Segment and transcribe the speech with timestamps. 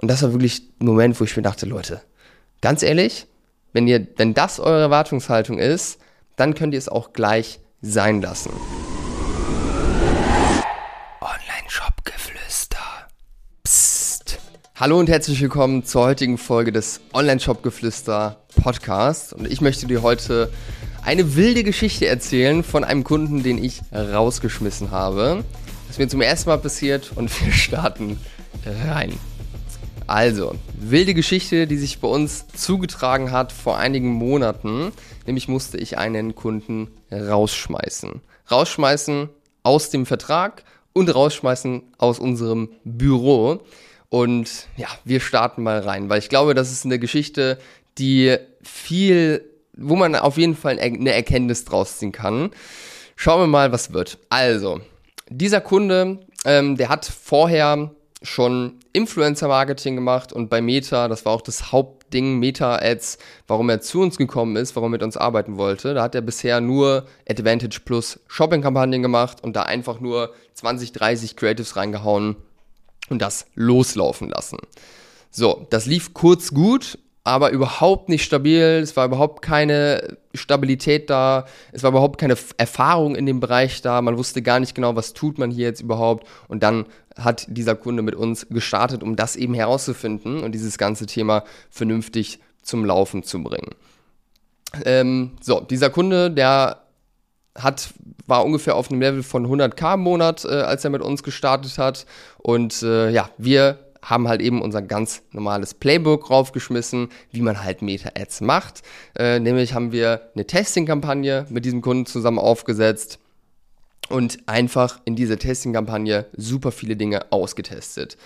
[0.00, 2.00] Und das war wirklich ein Moment, wo ich mir dachte, Leute,
[2.60, 3.26] ganz ehrlich,
[3.72, 5.98] wenn ihr, wenn das eure Erwartungshaltung ist,
[6.36, 8.50] dann könnt ihr es auch gleich sein lassen.
[11.20, 12.78] Online-Shop-Geflüster.
[13.64, 14.38] Psst.
[14.76, 19.32] Hallo und herzlich willkommen zur heutigen Folge des Online-Shop-Geflüster Podcasts.
[19.32, 20.52] Und ich möchte dir heute
[21.04, 25.44] eine wilde Geschichte erzählen von einem Kunden, den ich rausgeschmissen habe.
[25.88, 28.20] Das ist mir zum ersten Mal passiert und wir starten
[28.64, 29.18] rein.
[30.08, 34.90] Also, wilde Geschichte, die sich bei uns zugetragen hat vor einigen Monaten.
[35.26, 38.22] Nämlich musste ich einen Kunden rausschmeißen.
[38.50, 39.28] Rausschmeißen
[39.64, 43.60] aus dem Vertrag und rausschmeißen aus unserem Büro.
[44.08, 47.58] Und ja, wir starten mal rein, weil ich glaube, das ist eine Geschichte,
[47.98, 49.44] die viel,
[49.76, 52.50] wo man auf jeden Fall eine Erkenntnis draus ziehen kann.
[53.14, 54.16] Schauen wir mal, was wird.
[54.30, 54.80] Also,
[55.28, 57.90] dieser Kunde, ähm, der hat vorher
[58.22, 64.00] schon Influencer-Marketing gemacht und bei Meta, das war auch das Hauptding, Meta-Ads, warum er zu
[64.00, 65.94] uns gekommen ist, warum er mit uns arbeiten wollte.
[65.94, 71.36] Da hat er bisher nur Advantage Plus Shopping-Kampagnen gemacht und da einfach nur 20, 30
[71.36, 72.36] Creatives reingehauen
[73.08, 74.58] und das loslaufen lassen.
[75.30, 76.98] So, das lief kurz gut
[77.28, 78.80] aber überhaupt nicht stabil.
[78.82, 81.44] Es war überhaupt keine Stabilität da.
[81.72, 84.00] Es war überhaupt keine Erfahrung in dem Bereich da.
[84.00, 86.26] Man wusste gar nicht genau, was tut man hier jetzt überhaupt.
[86.48, 91.04] Und dann hat dieser Kunde mit uns gestartet, um das eben herauszufinden und dieses ganze
[91.04, 93.74] Thema vernünftig zum Laufen zu bringen.
[94.86, 96.82] Ähm, so, dieser Kunde, der
[97.54, 97.90] hat,
[98.26, 101.76] war ungefähr auf einem Level von 100k im Monat, äh, als er mit uns gestartet
[101.76, 102.06] hat.
[102.38, 107.82] Und äh, ja, wir haben halt eben unser ganz normales Playbook raufgeschmissen, wie man halt
[107.82, 108.82] Meta-Ads macht.
[109.16, 113.18] Äh, nämlich haben wir eine Testing-Kampagne mit diesem Kunden zusammen aufgesetzt
[114.08, 118.16] und einfach in dieser Testing-Kampagne super viele Dinge ausgetestet.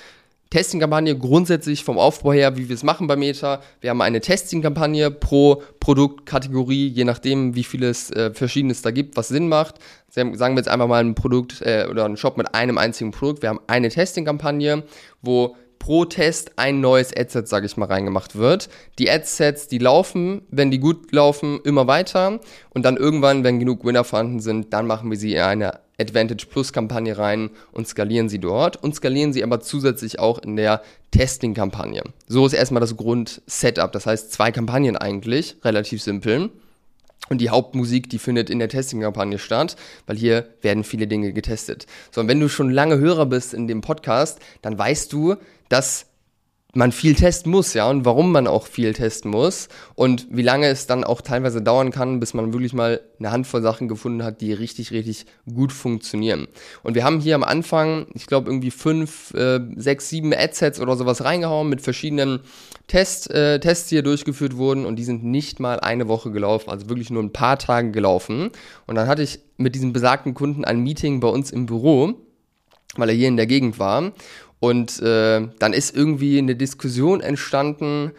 [0.53, 3.63] Testing-Kampagne grundsätzlich vom Aufbau her, wie wir es machen bei Meta.
[3.81, 9.29] Wir haben eine Testing-Kampagne pro Produktkategorie, je nachdem, wie vieles äh, Verschiedenes da gibt, was
[9.29, 9.77] Sinn macht.
[10.11, 13.41] Sagen wir jetzt einfach mal ein Produkt äh, oder ein Shop mit einem einzigen Produkt.
[13.41, 14.83] Wir haben eine Testing-Kampagne,
[15.23, 18.69] wo pro Test ein neues Adset, sage ich mal, reingemacht wird.
[19.01, 22.39] Die Adsets, die laufen, wenn die gut laufen, immer weiter
[22.71, 26.47] und dann irgendwann, wenn genug Winner vorhanden sind, dann machen wir sie in eine Advantage
[26.49, 30.83] Plus Kampagne rein und skalieren sie dort und skalieren sie aber zusätzlich auch in der
[31.11, 32.05] Testing Kampagne.
[32.29, 36.51] So ist erstmal das Grund-Setup, das heißt zwei Kampagnen eigentlich, relativ simpel.
[37.29, 39.77] Und die Hauptmusik, die findet in der Testing-Kampagne statt,
[40.07, 41.87] weil hier werden viele Dinge getestet.
[42.11, 45.37] So, und wenn du schon lange Hörer bist in dem Podcast, dann weißt du,
[45.73, 46.07] dass
[46.75, 50.69] man viel testen muss, ja, und warum man auch viel testen muss und wie lange
[50.69, 54.41] es dann auch teilweise dauern kann, bis man wirklich mal eine Handvoll Sachen gefunden hat,
[54.41, 56.49] die richtig, richtig gut funktionieren.
[56.83, 60.97] Und wir haben hier am Anfang, ich glaube, irgendwie fünf, äh, sechs, sieben Adsets oder
[60.97, 62.41] sowas reingehauen mit verschiedenen
[62.87, 66.71] Test, äh, Tests, die hier durchgeführt wurden und die sind nicht mal eine Woche gelaufen,
[66.71, 68.51] also wirklich nur ein paar Tage gelaufen.
[68.87, 72.15] Und dann hatte ich mit diesem besagten Kunden ein Meeting bei uns im Büro
[72.97, 74.13] weil er hier in der Gegend war.
[74.63, 78.13] Und äh, dann ist irgendwie eine Diskussion entstanden,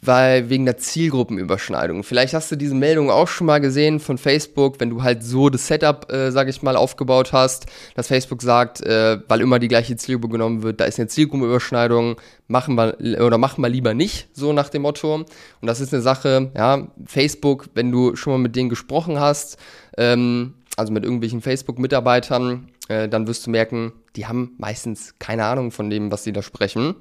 [0.00, 2.04] weil wegen der Zielgruppenüberschneidung.
[2.04, 5.48] Vielleicht hast du diese Meldung auch schon mal gesehen von Facebook, wenn du halt so
[5.48, 9.66] das Setup, äh, sage ich mal, aufgebaut hast, dass Facebook sagt, äh, weil immer die
[9.66, 14.28] gleiche Zielgruppe genommen wird, da ist eine Zielgruppenüberschneidung, machen wir oder machen wir lieber nicht,
[14.32, 15.16] so nach dem Motto.
[15.16, 15.26] Und
[15.60, 19.56] das ist eine Sache, ja, Facebook, wenn du schon mal mit denen gesprochen hast,
[19.98, 25.70] ähm, also mit irgendwelchen Facebook-Mitarbeitern, äh, dann wirst du merken, die haben meistens keine Ahnung
[25.70, 26.96] von dem, was sie da sprechen.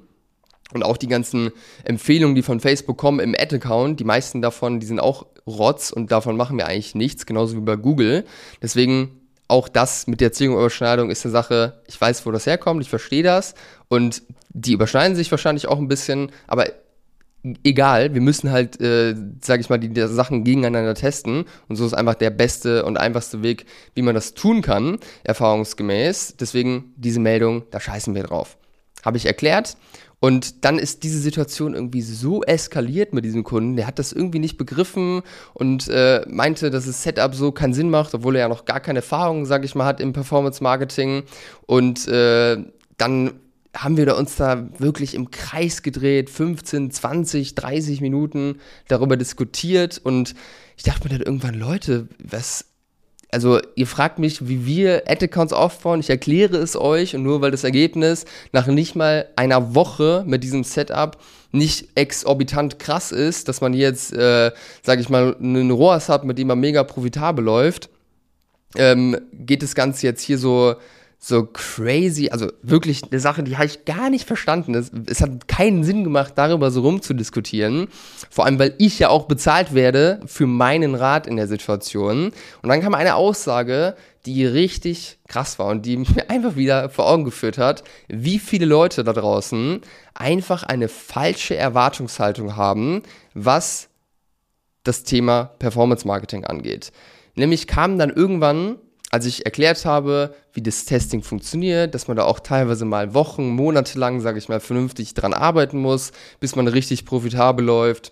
[0.71, 1.49] Und auch die ganzen
[1.83, 6.11] Empfehlungen, die von Facebook kommen im Ad-Account, die meisten davon, die sind auch Rotz und
[6.11, 8.23] davon machen wir eigentlich nichts, genauso wie bei Google.
[8.61, 12.89] Deswegen auch das mit der Zielgruppenüberschneidung ist eine Sache, ich weiß, wo das herkommt, ich
[12.89, 13.55] verstehe das
[13.87, 16.67] und die überschneiden sich wahrscheinlich auch ein bisschen, aber
[17.63, 21.85] egal, wir müssen halt, äh, sage ich mal, die, die, Sachen gegeneinander testen und so
[21.85, 26.35] ist einfach der beste und einfachste Weg, wie man das tun kann, erfahrungsgemäß.
[26.39, 28.57] Deswegen diese Meldung, da scheißen wir drauf.
[29.03, 29.77] Habe ich erklärt
[30.19, 33.77] und dann ist diese Situation irgendwie so eskaliert mit diesem Kunden.
[33.77, 35.21] Der hat das irgendwie nicht begriffen
[35.53, 38.81] und äh, meinte, dass das Setup so keinen Sinn macht, obwohl er ja noch gar
[38.81, 41.23] keine Erfahrung, sage ich mal, hat im Performance Marketing.
[41.65, 42.57] Und äh,
[42.97, 43.39] dann
[43.75, 49.99] haben wir uns da wirklich im Kreis gedreht, 15, 20, 30 Minuten darüber diskutiert.
[50.03, 50.33] Und
[50.75, 52.65] ich dachte mir dann irgendwann, Leute, was,
[53.31, 57.51] also ihr fragt mich, wie wir Ad-Accounts aufbauen, ich erkläre es euch und nur weil
[57.51, 61.17] das Ergebnis nach nicht mal einer Woche mit diesem Setup
[61.51, 64.51] nicht exorbitant krass ist, dass man jetzt, äh,
[64.81, 67.89] sage ich mal, einen ROAS hat, mit dem man mega profitabel läuft,
[68.75, 70.75] ähm, geht das Ganze jetzt hier so
[71.21, 74.73] so crazy, also wirklich eine Sache, die habe ich gar nicht verstanden.
[74.73, 77.89] Es, es hat keinen Sinn gemacht, darüber so rumzudiskutieren.
[78.29, 82.31] Vor allem, weil ich ja auch bezahlt werde für meinen Rat in der Situation.
[82.61, 83.95] Und dann kam eine Aussage,
[84.25, 88.65] die richtig krass war und die mir einfach wieder vor Augen geführt hat, wie viele
[88.65, 89.81] Leute da draußen
[90.13, 93.89] einfach eine falsche Erwartungshaltung haben, was
[94.83, 96.93] das Thema Performance Marketing angeht.
[97.35, 98.77] Nämlich kam dann irgendwann
[99.11, 103.49] als ich erklärt habe, wie das Testing funktioniert, dass man da auch teilweise mal Wochen,
[103.49, 108.11] Monate lang, sage ich mal, vernünftig dran arbeiten muss, bis man richtig profitabel läuft.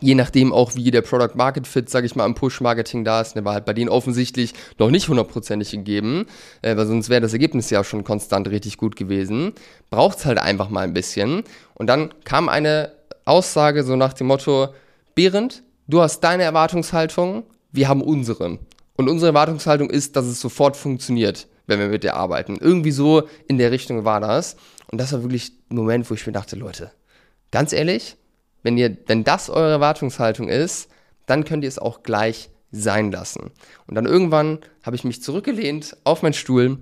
[0.00, 3.34] Je nachdem auch, wie der Product Market Fit, sage ich mal, im Push-Marketing da ist,
[3.34, 6.26] der war halt bei denen offensichtlich noch nicht hundertprozentig gegeben,
[6.62, 9.52] äh, weil sonst wäre das Ergebnis ja schon konstant richtig gut gewesen.
[9.90, 11.42] Braucht es halt einfach mal ein bisschen.
[11.74, 12.92] Und dann kam eine
[13.24, 14.68] Aussage so nach dem Motto,
[15.14, 17.42] Behrend, du hast deine Erwartungshaltung,
[17.72, 18.58] wir haben unsere.
[19.00, 22.58] Und unsere Erwartungshaltung ist, dass es sofort funktioniert, wenn wir mit der arbeiten.
[22.60, 24.56] Irgendwie so in der Richtung war das.
[24.92, 26.90] Und das war wirklich ein Moment, wo ich mir dachte, Leute,
[27.50, 28.18] ganz ehrlich,
[28.62, 30.90] wenn ihr, wenn das eure Erwartungshaltung ist,
[31.24, 33.52] dann könnt ihr es auch gleich sein lassen.
[33.86, 36.76] Und dann irgendwann habe ich mich zurückgelehnt auf meinen Stuhl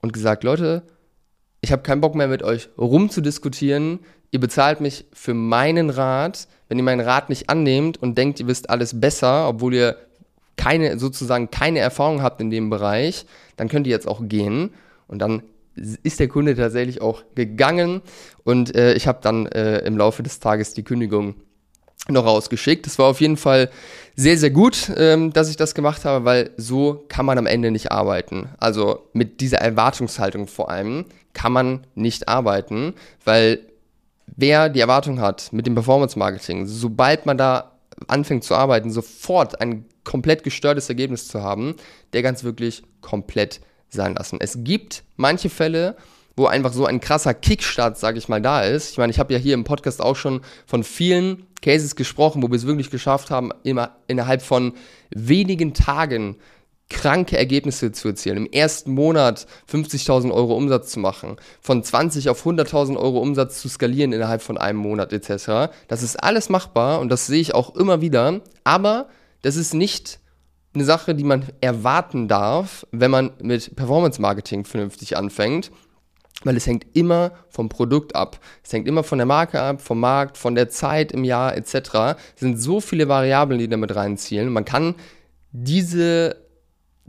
[0.00, 0.82] und gesagt, Leute,
[1.60, 4.00] ich habe keinen Bock mehr mit euch rumzudiskutieren.
[4.32, 6.48] Ihr bezahlt mich für meinen Rat.
[6.68, 9.96] Wenn ihr meinen Rat nicht annehmt und denkt, ihr wisst alles besser, obwohl ihr
[10.56, 13.26] keine, sozusagen keine Erfahrung habt in dem Bereich,
[13.56, 14.70] dann könnt ihr jetzt auch gehen.
[15.08, 15.42] Und dann
[15.74, 18.02] ist der Kunde tatsächlich auch gegangen
[18.44, 21.34] und äh, ich habe dann äh, im Laufe des Tages die Kündigung
[22.08, 22.84] noch rausgeschickt.
[22.84, 23.70] Das war auf jeden Fall
[24.16, 27.70] sehr, sehr gut, ähm, dass ich das gemacht habe, weil so kann man am Ende
[27.70, 28.48] nicht arbeiten.
[28.58, 32.94] Also mit dieser Erwartungshaltung vor allem kann man nicht arbeiten,
[33.24, 33.60] weil
[34.26, 37.78] wer die Erwartung hat mit dem Performance Marketing, sobald man da
[38.08, 41.76] anfängt zu arbeiten, sofort ein komplett gestörtes Ergebnis zu haben,
[42.12, 44.38] der ganz wirklich komplett sein lassen.
[44.40, 45.96] Es gibt manche Fälle,
[46.36, 48.90] wo einfach so ein krasser Kickstart, sage ich mal, da ist.
[48.90, 52.48] Ich meine, ich habe ja hier im Podcast auch schon von vielen Cases gesprochen, wo
[52.48, 54.72] wir es wirklich geschafft haben, immer innerhalb von
[55.10, 56.36] wenigen Tagen
[56.88, 58.36] kranke Ergebnisse zu erzielen.
[58.36, 63.68] Im ersten Monat 50.000 Euro Umsatz zu machen, von 20 auf 100.000 Euro Umsatz zu
[63.68, 65.72] skalieren innerhalb von einem Monat etc.
[65.88, 68.40] Das ist alles machbar und das sehe ich auch immer wieder.
[68.64, 69.08] Aber
[69.42, 70.20] das ist nicht
[70.74, 75.70] eine Sache, die man erwarten darf, wenn man mit Performance Marketing vernünftig anfängt,
[76.44, 78.40] weil es hängt immer vom Produkt ab.
[78.64, 81.74] Es hängt immer von der Marke ab, vom Markt, von der Zeit im Jahr etc.
[82.34, 84.52] Es sind so viele Variablen, die damit reinzielen.
[84.52, 84.94] Man kann
[85.52, 86.42] diese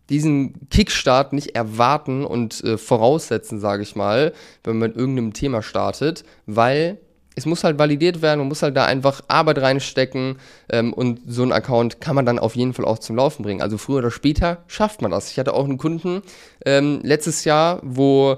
[0.10, 4.34] diesen Kickstart nicht erwarten und äh, voraussetzen, sage ich mal,
[4.64, 7.00] wenn man mit irgendeinem Thema startet, weil
[7.36, 10.38] es muss halt validiert werden, man muss halt da einfach Arbeit reinstecken
[10.70, 13.62] ähm, und so ein Account kann man dann auf jeden Fall auch zum Laufen bringen.
[13.62, 15.32] Also früher oder später schafft man das.
[15.32, 16.22] Ich hatte auch einen Kunden
[16.66, 18.38] ähm, letztes Jahr, wo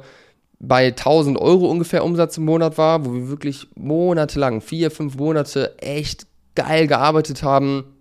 [0.59, 5.77] bei 1000 Euro ungefähr Umsatz im Monat war, wo wir wirklich monatelang, vier, fünf Monate
[5.79, 7.94] echt geil gearbeitet haben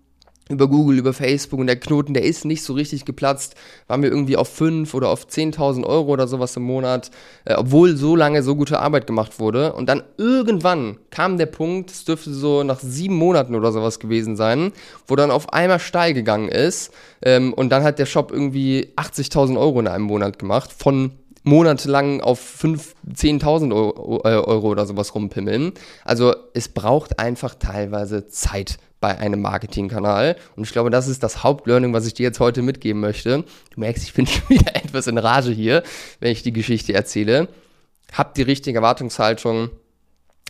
[0.49, 3.55] über Google, über Facebook und der Knoten, der ist nicht so richtig geplatzt,
[3.87, 7.09] waren wir irgendwie auf 5 oder auf 10.000 Euro oder sowas im Monat,
[7.45, 9.73] äh, obwohl so lange so gute Arbeit gemacht wurde.
[9.73, 14.35] Und dann irgendwann kam der Punkt, es dürfte so nach sieben Monaten oder sowas gewesen
[14.35, 14.71] sein,
[15.07, 16.93] wo dann auf einmal steil gegangen ist
[17.23, 21.11] ähm, und dann hat der Shop irgendwie 80.000 Euro in einem Monat gemacht, von
[21.45, 25.73] monatelang auf 5, 10.000 Euro, Euro oder sowas rumpimmeln.
[26.03, 30.35] Also es braucht einfach teilweise Zeit bei einem Marketingkanal.
[30.55, 33.43] Und ich glaube, das ist das Hauptlearning, was ich dir jetzt heute mitgeben möchte.
[33.69, 35.83] Du merkst, ich bin schon wieder etwas in Rage hier,
[36.19, 37.47] wenn ich die Geschichte erzähle.
[38.11, 39.69] Hab die richtige Erwartungshaltung.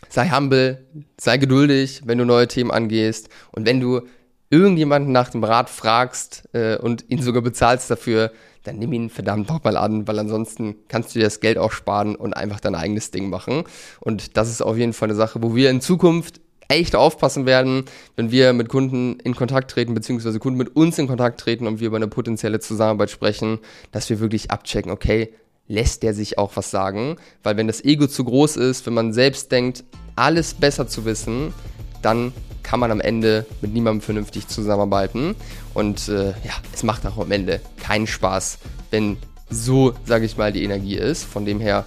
[0.10, 0.86] Sei humble,
[1.20, 3.28] sei geduldig, wenn du neue Themen angehst.
[3.52, 4.02] Und wenn du
[4.50, 8.32] irgendjemanden nach dem Rat fragst äh, und ihn sogar bezahlst dafür,
[8.66, 12.16] dann nimm ihn verdammt nochmal an, weil ansonsten kannst du dir das Geld auch sparen
[12.16, 13.64] und einfach dein eigenes Ding machen.
[14.00, 17.86] Und das ist auf jeden Fall eine Sache, wo wir in Zukunft echt aufpassen werden,
[18.16, 21.80] wenn wir mit Kunden in Kontakt treten, beziehungsweise Kunden mit uns in Kontakt treten und
[21.80, 23.60] wir über eine potenzielle Zusammenarbeit sprechen,
[23.92, 25.32] dass wir wirklich abchecken, okay,
[25.68, 27.18] lässt der sich auch was sagen?
[27.44, 29.84] Weil wenn das Ego zu groß ist, wenn man selbst denkt,
[30.16, 31.54] alles besser zu wissen,
[32.02, 32.34] dann
[32.76, 35.38] kann man am Ende mit niemandem vernünftig zusammenarbeiten.
[35.74, 38.58] Und äh, ja, es macht auch am Ende keinen Spaß,
[38.92, 39.16] wenn
[39.50, 41.24] so, sage ich mal, die Energie ist.
[41.24, 41.86] Von dem her,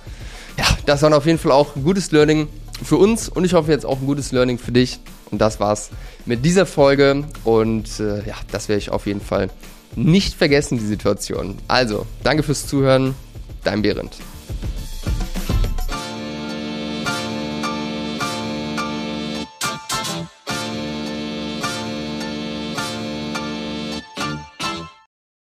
[0.57, 2.49] ja, das war auf jeden Fall auch ein gutes Learning
[2.83, 4.99] für uns und ich hoffe jetzt auch ein gutes Learning für dich.
[5.31, 5.91] Und das war's
[6.25, 7.25] mit dieser Folge.
[7.45, 9.51] Und äh, ja, das werde ich auf jeden Fall
[9.95, 11.59] nicht vergessen, die Situation.
[11.69, 13.15] Also, danke fürs Zuhören.
[13.63, 14.17] Dein Behrendt.